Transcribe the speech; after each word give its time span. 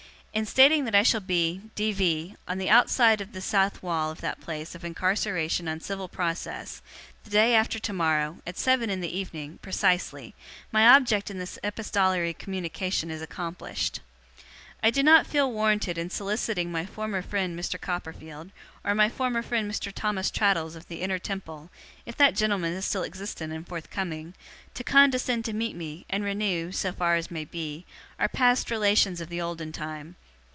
In 0.33 0.45
stating 0.45 0.85
that 0.85 0.95
I 0.95 1.03
shall 1.03 1.19
be 1.19 1.59
(D. 1.75 1.91
V.) 1.91 2.37
on 2.47 2.57
the 2.57 2.69
outside 2.69 3.19
of 3.19 3.33
the 3.33 3.41
south 3.41 3.83
wall 3.83 4.09
of 4.09 4.21
that 4.21 4.39
place 4.39 4.73
of 4.73 4.85
incarceration 4.85 5.67
on 5.67 5.81
civil 5.81 6.07
process, 6.07 6.81
the 7.25 7.29
day 7.31 7.53
after 7.53 7.79
tomorrow, 7.79 8.37
at 8.47 8.57
seven 8.57 8.89
in 8.89 9.01
the 9.01 9.13
evening, 9.13 9.59
precisely, 9.61 10.33
my 10.71 10.87
object 10.87 11.29
in 11.29 11.37
this 11.37 11.59
epistolary 11.65 12.33
communication 12.33 13.11
is 13.11 13.21
accomplished. 13.21 13.99
'I 14.83 14.91
do 14.91 15.03
not 15.03 15.27
feel 15.27 15.51
warranted 15.51 15.97
in 15.97 16.09
soliciting 16.09 16.71
my 16.71 16.85
former 16.85 17.21
friend 17.21 17.59
Mr. 17.59 17.79
Copperfield, 17.79 18.49
or 18.85 18.95
my 18.95 19.09
former 19.09 19.43
friend 19.43 19.69
Mr. 19.69 19.91
Thomas 19.93 20.31
Traddles 20.31 20.75
of 20.75 20.87
the 20.87 21.01
Inner 21.01 21.19
Temple, 21.19 21.69
if 22.05 22.15
that 22.17 22.35
gentleman 22.37 22.73
is 22.73 22.85
still 22.85 23.03
existent 23.03 23.53
and 23.53 23.67
forthcoming, 23.67 24.33
to 24.73 24.83
condescend 24.83 25.45
to 25.45 25.53
meet 25.53 25.75
me, 25.75 26.05
and 26.09 26.23
renew 26.23 26.71
(so 26.71 26.91
far 26.93 27.15
as 27.17 27.29
may 27.29 27.45
be) 27.45 27.85
our 28.17 28.29
past 28.29 28.71
relations 28.71 29.19
of 29.21 29.27
the 29.29 29.41
olden 29.41 29.71
time. 29.71 30.15